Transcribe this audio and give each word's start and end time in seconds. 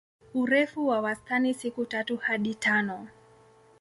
Urefu 0.33 0.87
wa 0.87 1.01
wastani 1.01 1.53
siku 1.53 1.85
tatu 1.85 2.17
hadi 2.17 2.55
tano. 2.55 3.07